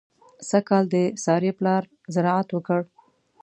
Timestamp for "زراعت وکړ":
2.13-2.81